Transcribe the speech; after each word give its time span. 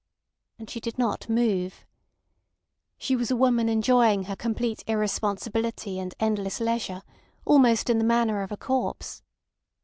And 0.57 0.67
she 0.67 0.79
did 0.79 0.97
not 0.97 1.29
move. 1.29 1.85
She 2.97 3.15
was 3.15 3.29
a 3.29 3.35
woman 3.35 3.69
enjoying 3.69 4.23
her 4.23 4.35
complete 4.35 4.83
irresponsibility 4.87 5.99
and 5.99 6.15
endless 6.19 6.59
leisure, 6.59 7.03
almost 7.45 7.87
in 7.87 7.99
the 7.99 8.03
manner 8.03 8.41
of 8.41 8.51
a 8.51 8.57
corpse. 8.57 9.21